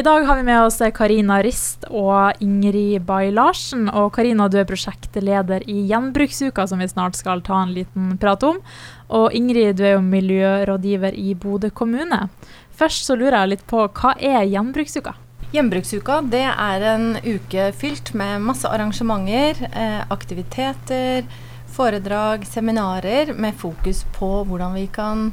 I 0.00 0.02
dag 0.02 0.24
har 0.24 0.36
vi 0.36 0.42
med 0.42 0.62
oss 0.64 0.78
Karina 0.96 1.42
Rist 1.42 1.82
og 1.90 2.38
Ingrid 2.40 3.02
Bay 3.04 3.28
Larsen. 3.36 3.82
Og 3.92 4.06
Karina, 4.16 4.46
du 4.48 4.54
er 4.56 4.64
prosjektleder 4.64 5.66
i 5.68 5.74
Gjenbruksuka, 5.90 6.64
som 6.64 6.80
vi 6.80 6.86
snart 6.88 7.18
skal 7.18 7.42
ta 7.44 7.58
en 7.60 7.74
liten 7.76 8.14
prat 8.22 8.46
om. 8.48 8.62
Og 9.12 9.36
Ingrid, 9.36 9.76
du 9.76 9.82
er 9.84 9.98
jo 9.98 10.06
miljørådgiver 10.06 11.18
i 11.20 11.34
Bodø 11.36 11.68
kommune. 11.68 12.22
Først 12.80 13.10
så 13.10 13.18
lurer 13.20 13.42
jeg 13.42 13.50
litt 13.52 13.66
på, 13.68 13.82
hva 14.00 14.14
er 14.16 14.48
Gjenbruksuka? 14.48 15.12
Gjenbruksuka 15.52 16.22
det 16.32 16.46
er 16.48 16.86
en 16.94 17.06
uke 17.20 17.68
fylt 17.76 18.14
med 18.16 18.40
masse 18.46 18.72
arrangementer, 18.72 19.60
eh, 19.68 20.00
aktiviteter, 20.08 21.28
foredrag, 21.76 22.48
seminarer 22.48 23.34
med 23.36 23.60
fokus 23.60 24.06
på 24.16 24.32
hvordan 24.48 24.80
vi 24.80 24.88
kan 24.96 25.28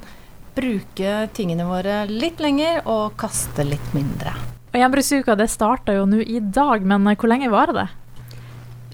bruke 0.60 1.16
tingene 1.38 1.72
våre 1.72 2.04
litt 2.12 2.44
lenger 2.44 2.84
og 2.84 3.16
kaste 3.16 3.64
litt 3.64 3.96
mindre. 3.96 4.36
Og 4.72 4.82
Gjenbruksuka 4.82 5.38
det 5.40 5.48
starta 5.52 5.96
jo 5.96 6.06
nå 6.10 6.20
i 6.26 6.42
dag, 6.42 6.84
men 6.86 7.08
hvor 7.16 7.32
lenge 7.32 7.50
varer 7.54 7.78
det? 7.78 7.88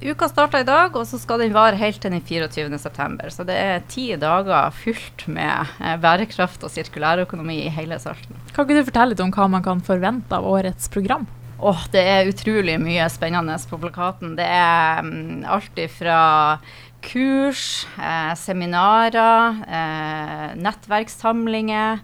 Uka 0.03 0.27
starta 0.27 0.59
i 0.59 0.67
dag, 0.67 0.95
og 0.99 1.05
så 1.07 1.15
skal 1.19 1.39
den 1.39 1.53
vare 1.55 1.79
helt 1.79 2.01
til 2.03 2.11
den 2.11 2.21
24.9. 2.21 3.29
Så 3.31 3.45
det 3.47 3.55
er 3.55 3.85
ti 3.87 4.09
dager 4.19 4.73
fullt 4.75 5.23
med 5.31 5.69
eh, 5.79 5.95
bærekraft 6.03 6.65
og 6.67 6.73
sirkulærøkonomi 6.73 7.61
i 7.63 7.71
hele 7.71 7.95
Salten. 8.03 8.35
Kan 8.51 8.67
ikke 8.67 8.81
du 8.81 8.89
fortelle 8.89 9.13
litt 9.13 9.23
om 9.23 9.31
hva 9.31 9.47
man 9.55 9.63
kan 9.63 9.83
forvente 9.85 10.35
av 10.35 10.47
årets 10.49 10.91
program? 10.91 11.23
Åh, 11.63 11.85
det 11.93 12.03
er 12.03 12.27
utrolig 12.27 12.75
mye 12.83 13.05
spennende 13.07 13.55
på 13.69 13.79
plakaten. 13.79 14.35
Det 14.35 14.43
er 14.43 14.99
um, 15.05 15.45
alt 15.47 15.79
ifra 15.79 16.17
kurs, 17.03 17.85
eh, 17.99 18.33
seminarer, 18.39 19.59
eh, 19.67 20.55
nettverkssamlinger. 20.55 22.01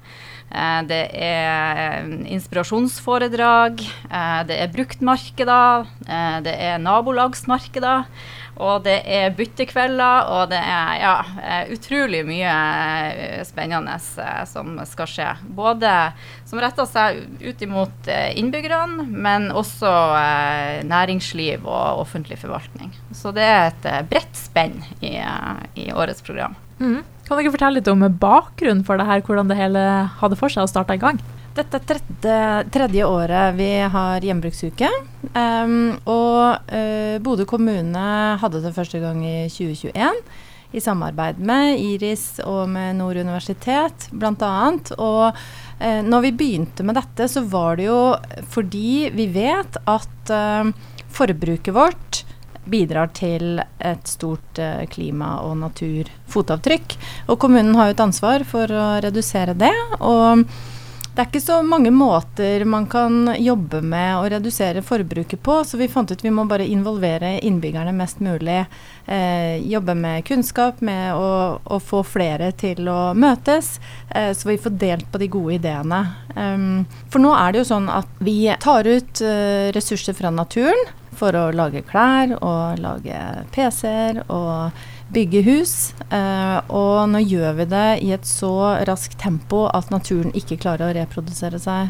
Eh, 0.49 0.81
det 0.89 1.01
er 1.13 2.01
eh, 2.01 2.33
inspirasjonsforedrag, 2.35 3.79
eh, 4.09 4.43
det 4.49 4.59
er 4.59 4.73
bruktmarkeder, 4.73 5.87
eh, 6.07 6.39
det 6.45 6.55
er 6.57 6.77
nabolagsmarkeder. 6.81 8.05
Og 8.59 8.83
det 8.83 8.97
er 9.07 9.31
byttekvelder, 9.37 10.29
og 10.35 10.49
det 10.51 10.59
er 10.59 10.95
ja, 10.99 11.13
utrolig 11.71 12.25
mye 12.27 12.53
spennende 13.47 13.95
som 14.51 14.73
skal 14.89 15.07
skje. 15.07 15.29
Både 15.55 15.93
som 16.49 16.59
retter 16.59 16.89
seg 16.89 17.21
ut 17.39 17.63
imot 17.63 18.09
innbyggerne, 18.11 19.07
men 19.07 19.47
også 19.55 19.93
næringsliv 20.91 21.63
og 21.63 22.03
offentlig 22.03 22.41
forvaltning. 22.43 22.91
Så 23.15 23.31
det 23.35 23.47
er 23.47 23.71
et 23.71 23.89
bredt 24.11 24.35
spenn 24.35 24.81
i, 24.99 25.15
i 25.79 25.89
årets 25.95 26.25
program. 26.25 26.57
Mm. 26.79 26.99
Kan 27.27 27.39
dere 27.39 27.51
fortelle 27.53 27.79
litt 27.79 27.89
om 27.91 28.03
bakgrunnen 28.19 28.83
for 28.87 28.99
det 28.99 29.07
her, 29.07 29.23
hvordan 29.23 29.51
det 29.51 29.59
hele 29.59 29.83
hadde 30.19 30.39
for 30.39 30.51
seg 30.51 30.67
å 30.67 30.71
starte 30.71 30.99
i 30.99 31.01
gang? 31.01 31.19
Dette 31.59 31.75
er 31.75 31.87
tredje, 31.89 32.35
tredje 32.71 33.03
året 33.03 33.55
vi 33.57 33.71
har 33.91 34.23
gjenbruksuke. 34.23 34.87
Um, 35.33 35.97
og 36.07 36.69
uh, 36.71 37.17
Bodø 37.19 37.43
kommune 37.49 38.03
hadde 38.39 38.61
det 38.63 38.71
første 38.77 39.01
gang 39.03 39.19
i 39.27 39.49
2021 39.51 40.21
i 40.71 40.83
samarbeid 40.85 41.41
med 41.43 41.81
Iris 41.81 42.39
og 42.45 42.69
med 42.71 42.95
Nord 43.01 43.19
universitet 43.19 44.07
bl.a. 44.15 44.53
Og 44.95 45.35
uh, 45.35 45.99
når 46.07 46.25
vi 46.29 46.33
begynte 46.45 46.87
med 46.87 46.95
dette, 46.95 47.27
så 47.27 47.43
var 47.43 47.75
det 47.75 47.89
jo 47.89 47.99
fordi 48.55 49.11
vi 49.19 49.27
vet 49.35 49.83
at 49.83 50.31
uh, 50.31 50.71
forbruket 51.11 51.75
vårt 51.75 52.23
bidrar 52.69 53.11
til 53.17 53.59
et 53.81 54.07
stort 54.07 54.59
eh, 54.61 54.83
klima- 54.91 55.39
og 55.41 55.55
naturfotavtrykk. 55.57 56.97
Og 57.33 57.39
kommunen 57.41 57.73
har 57.79 57.89
jo 57.89 57.95
et 57.95 58.03
ansvar 58.03 58.43
for 58.45 58.69
å 58.69 58.89
redusere 59.01 59.55
det. 59.57 59.73
og 59.97 60.45
det 61.19 61.25
er 61.25 61.31
ikke 61.33 61.43
så 61.43 61.55
mange 61.67 61.91
måter 61.91 62.63
man 62.63 62.85
kan 62.87 63.33
jobbe 63.35 63.81
med 63.83 64.21
å 64.21 64.27
redusere 64.31 64.79
forbruket 64.79 65.41
på, 65.43 65.57
så 65.67 65.75
vi 65.75 65.89
fant 65.91 66.07
ut 66.07 66.21
vi 66.23 66.31
må 66.31 66.45
bare 66.47 66.63
involvere 66.71 67.33
innbyggerne 67.43 67.91
mest 67.91 68.21
mulig. 68.23 68.61
Eh, 69.03 69.59
jobbe 69.67 69.97
med 69.99 70.23
kunnskap, 70.29 70.79
med 70.79 71.19
å, 71.19 71.59
å, 71.59 71.79
få 71.83 72.05
flere 72.07 72.53
til 72.55 72.87
å 72.87 73.11
møtes, 73.19 73.81
eh, 74.15 74.31
så 74.31 74.47
vi 74.47 74.55
får 74.63 74.77
delt 74.79 75.11
på 75.11 75.19
de 75.19 75.27
gode 75.33 75.57
ideene. 75.57 75.99
Um, 76.39 76.85
for 77.11 77.19
nå 77.19 77.35
er 77.35 77.51
det 77.51 77.65
jo 77.65 77.69
sånn 77.73 77.91
at 77.91 78.23
vi 78.23 78.37
tar 78.63 78.87
ut 78.87 79.19
eh, 79.19 79.75
ressurser 79.75 80.15
fra 80.15 80.31
naturen 80.31 80.87
for 81.19 81.35
å 81.35 81.49
lage 81.55 81.83
klær 81.87 82.33
og 82.39 82.79
lage 82.81 83.19
PC-er 83.53 84.23
og 84.27 84.79
bygge 85.13 85.43
hus. 85.47 85.75
Eh, 86.13 86.57
og 86.69 87.09
nå 87.11 87.21
gjør 87.23 87.57
vi 87.59 87.69
det 87.71 87.87
i 88.05 88.13
et 88.15 88.27
så 88.27 88.53
raskt 88.87 89.19
tempo 89.21 89.65
at 89.73 89.91
naturen 89.93 90.33
ikke 90.37 90.59
klarer 90.61 90.89
å 90.89 90.97
reprodusere 90.99 91.59
seg 91.61 91.89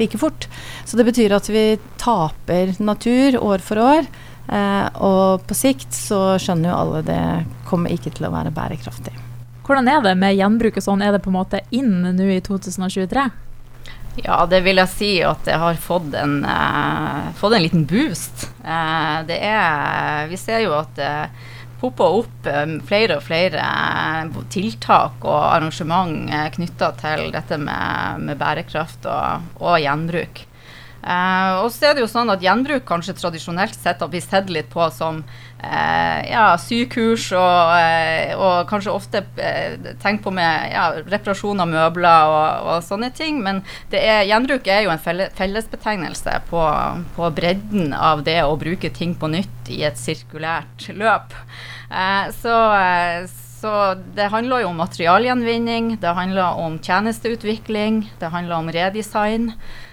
like 0.00 0.18
fort. 0.18 0.48
Så 0.84 0.96
det 0.96 1.06
betyr 1.08 1.34
at 1.36 1.48
vi 1.52 1.76
taper 2.00 2.74
natur 2.82 3.38
år 3.42 3.64
for 3.64 3.82
år. 3.82 4.08
Eh, 4.48 4.88
og 5.04 5.44
på 5.46 5.56
sikt 5.56 5.94
så 5.94 6.38
skjønner 6.42 6.72
jo 6.72 6.78
alle 6.78 7.04
det 7.06 7.22
kommer 7.68 7.92
ikke 7.94 8.14
til 8.14 8.28
å 8.28 8.34
være 8.34 8.54
bærekraftig. 8.54 9.14
Hvordan 9.62 9.88
er 9.88 10.02
det 10.02 10.16
med 10.18 10.34
gjenbruk 10.34 10.78
og 10.80 10.84
sånn? 10.84 11.04
Er 11.04 11.14
det 11.14 11.22
på 11.22 11.30
en 11.30 11.38
måte 11.38 11.62
inn 11.70 12.02
nå 12.02 12.28
i 12.34 12.40
2023? 12.42 13.28
Ja, 14.20 14.42
det 14.44 14.60
vil 14.66 14.76
jeg 14.76 14.92
si 14.92 15.12
at 15.24 15.40
det 15.48 15.56
har 15.56 15.78
fått 15.80 16.12
en, 16.18 16.42
uh, 16.44 17.32
fått 17.38 17.56
en 17.56 17.64
liten 17.64 17.86
boost. 17.88 18.50
Uh, 18.60 19.24
det 19.28 19.38
er 19.40 20.28
Vi 20.28 20.36
ser 20.40 20.66
jo 20.66 20.76
at 20.76 20.92
det 20.98 21.14
popper 21.80 22.18
opp 22.20 22.46
um, 22.46 22.76
flere 22.86 23.16
og 23.18 23.24
flere 23.26 23.64
tiltak 24.52 25.24
og 25.24 25.38
arrangement 25.56 26.28
uh, 26.30 26.46
knytta 26.54 26.92
til 27.00 27.32
dette 27.34 27.58
med, 27.58 28.22
med 28.28 28.38
bærekraft 28.38 29.08
og, 29.10 29.48
og 29.64 29.80
gjenbruk. 29.82 30.44
Uh, 31.02 31.64
og 31.64 31.72
så 31.74 31.88
er 31.88 31.96
det 31.96 32.04
jo 32.04 32.10
sånn 32.10 32.30
at 32.30 32.42
Gjenbruk 32.44 32.84
kanskje 32.86 33.16
tradisjonelt 33.18 33.74
sett 33.74 34.04
har 34.04 34.10
blitt 34.10 34.28
sett 34.28 34.50
litt 34.54 34.68
på 34.70 34.84
som 34.94 35.18
uh, 35.26 36.18
ja, 36.22 36.44
sykurs 36.62 37.24
og, 37.34 37.72
uh, 37.74 38.34
og, 38.36 38.70
kanskje 38.70 38.94
ofte 38.94 39.24
tenkt 40.02 40.22
på 40.22 40.30
med 40.34 40.70
ja, 40.70 40.86
reparasjon 41.02 41.64
av 41.64 41.72
møbler 41.72 42.30
og, 42.30 42.70
og, 42.70 42.86
sånne 42.86 43.10
ting. 43.18 43.42
Men 43.42 43.64
er, 43.90 44.22
gjenbruk 44.30 44.70
er 44.70 44.86
jo 44.86 44.94
en 44.94 45.02
fellesbetegnelse 45.02 46.38
på, 46.52 46.64
på, 47.18 47.34
bredden 47.34 47.96
av 47.98 48.22
det 48.26 48.38
å 48.46 48.54
bruke 48.60 48.94
ting 48.94 49.18
på 49.18 49.32
nytt 49.32 49.74
i 49.74 49.82
et 49.88 49.98
sirkulært 49.98 50.92
løp. 50.94 51.34
så 52.38 52.56
så 53.62 53.94
det 54.16 54.24
handler 54.32 54.64
jo 54.64 54.72
om 54.72 54.80
materialgjenvinning, 54.82 55.92
det 56.02 56.14
handler 56.18 56.58
om 56.58 56.80
tjenesteutvikling, 56.82 58.00
det 58.18 58.30
handler 58.32 58.56
om 58.56 58.70
redesign. 58.74 59.52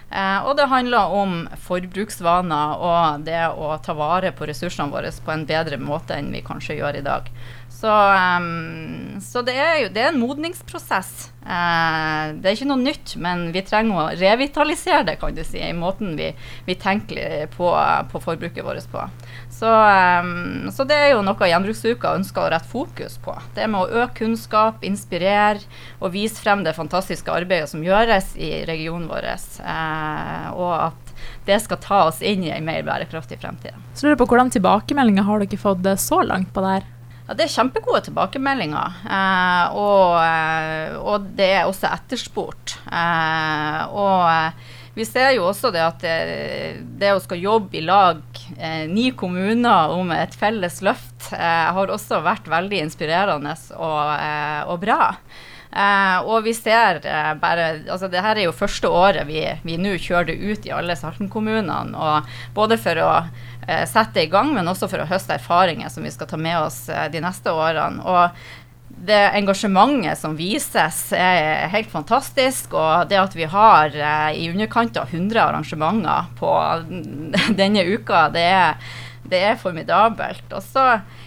Eh, 0.10 0.40
og 0.42 0.56
det 0.58 0.70
handler 0.72 1.14
om 1.14 1.44
forbruksvaner 1.68 2.82
og 2.82 3.26
det 3.28 3.44
å 3.54 3.76
ta 3.86 3.94
vare 3.98 4.32
på 4.34 4.48
ressursene 4.50 4.90
våre 4.90 5.12
på 5.14 5.34
en 5.34 5.46
bedre 5.50 5.78
måte 5.78 6.18
enn 6.18 6.32
vi 6.34 6.42
kanskje 6.46 6.80
gjør 6.80 6.98
i 6.98 7.06
dag. 7.06 7.30
Så, 7.70 7.92
um, 8.42 9.22
så 9.22 9.42
det 9.46 9.54
er 9.56 9.76
jo 9.84 9.90
det 9.94 10.02
er 10.04 10.10
en 10.12 10.20
modningsprosess. 10.20 11.30
Uh, 11.40 12.36
det 12.36 12.50
er 12.50 12.58
ikke 12.58 12.68
noe 12.68 12.82
nytt, 12.82 13.14
men 13.22 13.46
vi 13.56 13.62
trenger 13.64 14.02
å 14.02 14.18
revitalisere 14.20 15.06
det, 15.08 15.16
kan 15.22 15.38
du 15.38 15.46
si, 15.48 15.62
i 15.64 15.72
måten 15.78 16.18
vi, 16.20 16.28
vi 16.68 16.76
tenker 16.76 17.48
på, 17.54 17.70
på, 18.12 18.22
forbruket 18.26 18.66
vårt 18.68 18.90
på. 18.92 19.06
Så, 19.54 19.70
um, 19.70 20.68
så, 20.76 20.84
det 20.90 20.98
er 20.98 21.14
jo 21.14 21.24
noe 21.24 21.52
Gjenbruksuka 21.54 22.18
ønsker 22.20 22.44
å 22.44 22.52
rette 22.52 22.68
fokus 22.68 23.16
på. 23.24 23.38
Det 23.56 23.70
med 23.72 23.86
å 23.86 24.04
øke 24.04 24.26
kunnskap, 24.26 24.84
inspirere 24.84 25.64
og 26.02 26.12
vise 26.18 26.42
frem 26.42 26.66
det 26.68 26.76
fantastiske 26.76 27.32
arbeidet 27.32 27.72
som 27.72 27.86
gjøres 27.86 28.34
i 28.36 28.66
regionen 28.68 29.08
vår. 29.08 29.32
Uh, 29.64 30.52
og 30.58 30.76
at 30.90 31.18
det 31.48 31.64
skal 31.64 31.80
ta 31.84 32.06
oss 32.12 32.20
inn 32.26 32.44
i 32.44 32.52
en 32.52 32.68
mer 32.68 32.84
bærekraftig 32.84 33.40
fremtid. 33.40 33.78
Så 33.96 34.08
lurer 34.10 34.20
på 34.20 34.28
Hvordan 34.34 34.52
tilbakemeldinger 34.52 35.28
har 35.32 35.44
dere 35.44 35.68
fått 35.68 35.94
så 36.04 36.26
langt 36.28 36.52
på 36.52 36.66
det 36.66 36.80
her? 36.80 36.96
Ja, 37.30 37.36
Det 37.38 37.46
er 37.46 37.52
kjempegode 37.54 38.00
tilbakemeldinger, 38.08 38.96
eh, 39.06 39.76
og, 39.78 40.16
eh, 40.18 40.96
og, 40.98 41.28
det 41.38 41.50
er 41.60 41.68
også 41.70 41.92
etterspurt. 41.94 42.74
Eh, 42.90 43.84
og 43.94 44.24
eh, 44.26 44.72
vi 44.96 45.06
ser 45.06 45.36
jo 45.36 45.44
også 45.52 45.70
det 45.70 45.84
at 45.86 46.02
det, 46.02 46.16
det 46.98 47.12
å 47.14 47.22
skal 47.22 47.38
jobbe 47.44 47.78
i 47.78 47.84
lag 47.86 48.24
eh, 48.58 48.90
ni 48.90 49.12
kommuner 49.14 49.94
om 49.94 50.10
et 50.16 50.34
felles 50.34 50.82
løft 50.82 51.30
eh, 51.38 51.70
har 51.70 51.94
også 51.94 52.24
vært 52.26 52.50
veldig 52.50 52.82
inspirerende 52.88 53.54
og, 53.78 54.26
og 54.74 54.82
bra. 54.82 55.14
Uh, 55.70 56.26
og 56.26 56.48
vi 56.48 56.54
ser 56.58 56.98
uh, 57.04 57.36
bare 57.38 57.68
altså 57.86 58.08
det 58.10 58.24
her 58.26 58.40
er 58.40 58.48
jo 58.48 58.56
første 58.58 58.90
året 58.90 59.28
vi, 59.30 59.44
vi 59.62 59.76
nå 59.78 59.92
kjører 60.02 60.32
det 60.32 60.40
ut 60.42 60.64
i 60.66 60.74
alle 60.74 60.96
Salten-kommunene. 60.98 61.94
og 61.94 62.32
Både 62.56 62.80
for 62.82 62.98
å 62.98 63.12
uh, 63.22 63.84
sette 63.90 64.24
i 64.24 64.32
gang, 64.32 64.50
men 64.56 64.70
også 64.72 64.90
for 64.90 65.04
å 65.04 65.10
høste 65.10 65.38
erfaringer 65.38 65.92
som 65.94 66.08
vi 66.08 66.14
skal 66.14 66.30
ta 66.32 66.40
med 66.42 66.58
oss 66.64 66.88
de 66.90 67.22
neste 67.22 67.54
årene. 67.54 68.02
og 68.02 68.42
det 69.00 69.20
engasjementet 69.38 70.18
som 70.20 70.34
vises, 70.36 70.98
er 71.16 71.70
helt 71.72 71.92
fantastisk. 71.94 72.74
Og 72.76 73.06
det 73.08 73.20
at 73.22 73.38
vi 73.38 73.46
har 73.48 73.94
i 74.34 74.50
underkant 74.50 74.98
av 75.00 75.14
100 75.14 75.40
arrangementer 75.40 76.34
på 76.42 76.50
denne 77.62 77.86
uka, 77.94 78.26
det 78.34 78.44
er, 78.50 78.98
det 79.30 79.42
er 79.52 79.60
formidabelt. 79.60 80.46
Og 80.52 80.64
så 80.66 80.86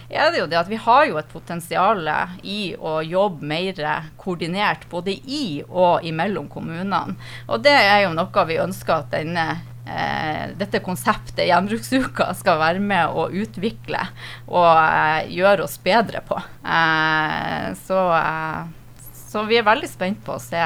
er 0.09 0.31
det 0.31 0.43
jo 0.43 0.47
det 0.51 0.59
at 0.61 0.71
vi 0.71 0.79
har 0.79 1.05
jo 1.09 1.19
et 1.19 1.31
potensial 1.31 2.07
i 2.43 2.73
å 2.77 2.99
jobbe 3.05 3.45
mer 3.49 3.83
koordinert 4.19 4.87
både 4.91 5.15
i 5.15 5.61
og 5.67 6.05
imellom 6.05 6.49
kommunene. 6.51 7.17
Og 7.47 7.63
det 7.63 7.75
er 7.75 8.05
jo 8.05 8.17
noe 8.17 8.47
vi 8.49 8.61
ønsker 8.61 8.99
at 8.99 9.13
denne 9.15 9.47
eh, 9.87 10.51
dette 10.57 10.81
konseptet 10.83 11.47
Gjenbruksuka 11.47 12.29
skal 12.37 12.61
være 12.61 12.83
med 12.83 13.13
å 13.13 13.27
utvikle 13.29 14.05
og 14.47 14.69
eh, 14.77 15.31
gjøre 15.33 15.67
oss 15.67 15.79
bedre 15.83 16.23
på. 16.27 16.39
Eh, 16.63 17.71
så, 17.85 18.03
eh, 18.19 19.11
så, 19.25 19.45
vi 19.49 19.59
er 19.59 19.67
veldig 19.67 19.89
spent 19.91 20.23
på 20.25 20.37
å 20.37 20.43
se 20.43 20.63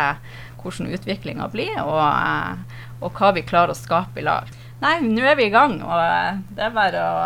hvordan 0.62 0.94
utviklinga 0.98 1.50
blir, 1.54 1.76
og, 1.84 2.04
eh, 2.04 2.86
og, 3.02 3.12
hva 3.18 3.34
vi 3.36 3.46
klarer 3.48 3.74
å 3.74 3.78
skape 3.78 4.22
i 4.22 4.28
lag. 4.28 4.50
Nei, 4.84 4.98
nå 5.02 5.24
er 5.26 5.38
vi 5.40 5.48
i 5.48 5.54
gang, 5.54 5.80
og 5.82 5.98
eh, 5.98 6.42
det 6.54 6.68
er 6.68 6.76
bare 6.76 7.02
å, 7.02 7.22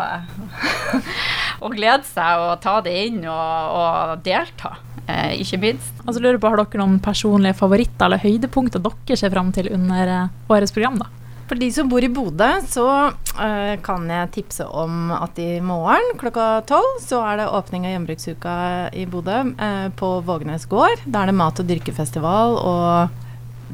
å 1.66 1.72
glede 1.72 2.06
seg 2.08 2.46
og 2.46 2.54
ta 2.64 2.78
det 2.84 2.94
inn 3.10 3.20
og, 3.28 3.76
og 3.76 4.22
delta. 4.24 4.78
Eh, 5.04 5.42
ikke 5.42 5.60
minst. 5.60 6.04
Altså 6.06 6.22
lurer 6.22 6.40
på, 6.40 6.48
Har 6.48 6.62
dere 6.62 6.80
noen 6.80 7.00
personlige 7.02 7.58
favoritter 7.58 8.06
eller 8.06 8.22
høydepunkter 8.22 8.80
dere 8.84 9.18
ser 9.18 9.34
fram 9.34 9.52
til 9.52 9.68
under 9.74 10.14
årets 10.48 10.72
program? 10.72 11.02
da? 11.02 11.10
For 11.52 11.60
de 11.60 11.68
som 11.74 11.88
bor 11.90 12.00
i 12.00 12.08
Bodø, 12.08 12.46
så 12.70 12.86
uh, 13.12 13.74
kan 13.84 14.06
jeg 14.08 14.30
tipse 14.32 14.64
om 14.64 15.10
at 15.12 15.36
i 15.42 15.58
morgen 15.60 16.14
klokka 16.16 16.62
tolv 16.64 17.02
så 17.02 17.18
er 17.28 17.42
det 17.42 17.50
åpning 17.52 17.84
av 17.84 17.92
Gjenbruksuka 17.92 18.54
i 18.96 19.04
Bodø 19.10 19.42
uh, 19.50 19.88
på 19.98 20.14
Vågenes 20.24 20.64
gård. 20.70 21.02
Da 21.04 21.26
er 21.26 21.28
det 21.28 21.36
mat- 21.36 21.60
og 21.60 21.68
dyrkefestival 21.68 22.56
og 22.56 23.21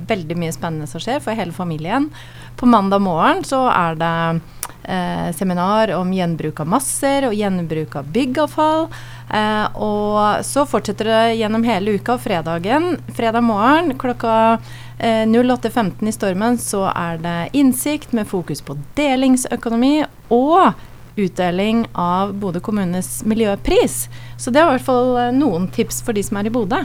veldig 0.08 0.36
mye 0.38 0.54
spennende 0.54 0.88
som 0.90 1.02
skjer 1.02 1.22
for 1.24 1.38
hele 1.38 1.52
familien. 1.52 2.08
På 2.56 2.66
mandag 2.66 3.02
morgen 3.04 3.44
så 3.46 3.64
er 3.70 3.98
det 3.98 4.14
eh, 4.84 5.28
seminar 5.36 5.92
om 5.96 6.12
gjenbruk 6.14 6.60
av 6.62 6.70
masser 6.74 7.28
og 7.28 7.36
gjenbruk 7.36 7.96
av 7.98 8.10
byggavfall. 8.14 8.88
og 9.76 10.44
så 10.44 10.64
fortsetter 10.64 11.04
det 11.04 11.36
gjennom 11.36 11.64
hele 11.64 11.98
uka. 11.98 12.18
Fredagen, 12.18 12.96
fredag 13.16 13.44
morgen 13.44 13.98
klokka 13.98 14.58
08.15 14.98 16.02
eh, 16.02 16.08
i 16.08 16.12
Stormen 16.12 16.58
så 16.58 16.88
er 16.90 17.18
det 17.22 17.38
innsikt 17.52 18.12
med 18.12 18.26
fokus 18.26 18.62
på 18.62 18.78
delingsøkonomi 18.98 20.04
og 20.34 20.72
utdeling 21.18 21.84
av 21.94 22.34
Bodø 22.34 22.60
kommunes 22.60 23.22
miljøpris. 23.26 24.06
Så 24.38 24.50
det 24.50 24.60
er 24.62 24.68
i 24.68 24.76
hvert 24.76 24.86
fall 24.86 25.14
eh, 25.18 25.34
noen 25.34 25.68
tips 25.74 26.02
for 26.02 26.16
de 26.16 26.24
som 26.26 26.40
er 26.40 26.50
i 26.50 26.54
Bodø. 26.54 26.82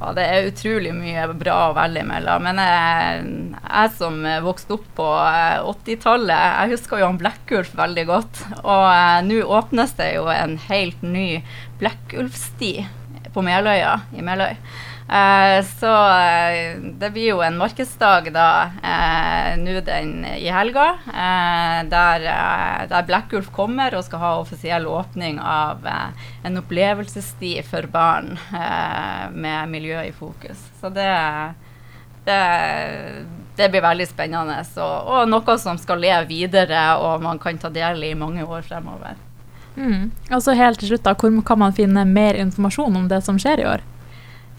Ja, 0.00 0.14
det 0.16 0.22
er 0.24 0.46
utrolig 0.48 0.94
mye 0.96 1.26
bra 1.36 1.56
å 1.68 1.74
velge 1.76 2.06
mellom. 2.08 2.46
Men 2.46 2.60
jeg, 2.64 3.24
jeg 3.60 3.90
som 3.98 4.22
vokste 4.46 4.78
opp 4.78 4.86
på 4.96 5.08
80-tallet, 5.74 6.32
eh, 6.32 6.54
jeg 6.62 6.72
husker 6.72 7.02
jo 7.02 7.10
han 7.10 7.20
Blekkulf 7.20 7.74
veldig 7.76 8.06
godt. 8.08 8.40
Og 8.62 8.86
eh, 8.88 9.18
nå 9.28 9.42
åpnes 9.58 9.92
det 10.00 10.14
jo 10.14 10.24
en 10.32 10.56
helt 10.70 11.04
ny 11.04 11.26
Blekkulfsti 11.82 12.72
på 13.34 13.44
Meløya 13.44 13.98
i 14.16 14.24
Meløy. 14.24 14.56
Eh, 15.10 15.64
så 15.64 16.08
eh, 16.08 16.76
det 16.98 17.10
blir 17.10 17.32
jo 17.32 17.40
en 17.42 17.56
markedsdag 17.58 18.28
da 18.30 18.50
eh, 18.78 19.56
nå 19.58 19.80
den 19.82 20.22
i 20.24 20.46
helga, 20.54 20.84
der, 21.90 22.26
der 22.86 23.06
Blackulf 23.08 23.48
kommer 23.50 23.96
og 23.98 24.04
skal 24.06 24.22
ha 24.22 24.30
offisiell 24.38 24.86
åpning 24.86 25.40
av 25.42 25.82
en 26.46 26.60
opplevelsessti 26.60 27.56
for 27.66 27.90
barn 27.90 28.36
med 29.34 29.72
miljø 29.72 30.04
i 30.06 30.12
fokus. 30.14 30.62
Så 30.80 30.92
det, 30.94 31.10
det, 32.28 32.40
det 33.56 33.70
blir 33.72 33.82
veldig 33.82 34.06
spennende, 34.06 34.62
og, 34.78 35.10
og, 35.10 35.28
noe 35.32 35.58
som 35.58 35.80
skal 35.80 36.04
leve 36.06 36.28
videre 36.30 36.84
og 37.02 37.24
man 37.24 37.42
kan 37.42 37.58
ta 37.58 37.72
del 37.74 38.04
i 38.06 38.14
mange 38.14 38.46
år 38.46 38.62
fremover. 38.68 39.18
Mm. 39.74 40.10
så 40.38 40.54
helt 40.54 40.78
til 40.78 40.92
slutt, 40.92 41.06
da, 41.06 41.14
Hvor 41.14 41.42
kan 41.46 41.58
man 41.58 41.74
finne 41.74 42.04
mer 42.04 42.38
informasjon 42.38 42.96
om 42.96 43.08
det 43.10 43.24
som 43.26 43.38
skjer 43.40 43.64
i 43.64 43.72
år? 43.74 43.90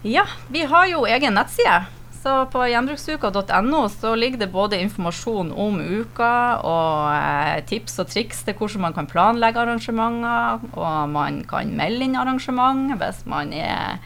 Ja, 0.02 0.24
vi 0.48 0.64
har 0.66 0.86
jo 0.90 1.04
egen 1.06 1.36
nettside. 1.38 1.84
Så 2.22 2.32
på 2.50 2.64
gjenbruksuka.no 2.66 3.80
så 3.90 4.14
ligger 4.18 4.38
det 4.38 4.48
både 4.50 4.80
informasjon 4.82 5.52
om 5.54 5.78
uka 5.78 6.58
og 6.66 7.06
eh, 7.14 7.60
tips 7.66 8.00
og 8.02 8.10
triks 8.10 8.42
til 8.42 8.56
hvordan 8.58 8.82
man 8.82 8.96
kan 8.96 9.06
planlegge 9.10 9.62
arrangementer. 9.62 10.62
Og 10.74 11.10
man 11.10 11.40
kan 11.46 11.70
melde 11.78 12.06
inn 12.06 12.18
arrangement 12.18 12.96
hvis 12.98 13.20
man 13.30 13.54
er, 13.54 14.02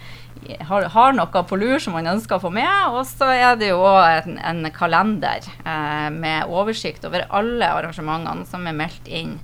har, 0.68 0.88
har, 0.92 1.16
noe 1.16 1.44
på 1.48 1.60
lur 1.60 1.80
som 1.80 1.96
man 1.96 2.12
ønsker 2.12 2.36
å 2.36 2.44
få 2.44 2.52
med. 2.52 2.92
Og 2.92 3.00
så 3.08 3.30
er 3.32 3.56
det 3.56 3.72
jo 3.72 3.80
òg 3.80 4.28
en, 4.28 4.36
en, 4.52 4.68
kalender 4.76 5.48
eh, 5.64 6.10
med 6.12 6.52
oversikt 6.52 7.08
over 7.08 7.24
alle 7.32 7.72
arrangementene 7.72 8.44
som 8.52 8.68
er 8.68 8.76
meldt 8.84 9.08
inn 9.08 9.38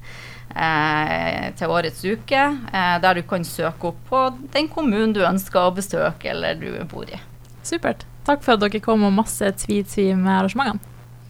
til 1.58 1.72
årets 1.72 2.04
uke, 2.04 2.42
eh, 2.72 2.94
der 3.02 3.18
du 3.18 3.22
kan 3.28 3.44
søke 3.44 3.92
opp 3.92 4.00
på 4.08 4.22
den 4.54 4.68
kommunen 4.72 5.14
du 5.16 5.22
ønsker 5.24 5.66
å 5.66 5.74
besøke 5.74 6.32
eller 6.32 6.58
du 6.60 6.70
bor 6.90 7.08
i. 7.08 7.20
Supert. 7.62 8.06
Takk 8.26 8.44
for 8.44 8.54
at 8.54 8.62
dere 8.62 8.82
kom 8.82 9.02
og 9.06 9.14
masse 9.16 9.48
tvi-tvi 9.64 10.12
med 10.14 10.32
arrangementene. 10.36 10.82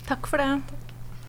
Takk 0.09 0.27
for 0.29 0.43
det. 0.43 0.81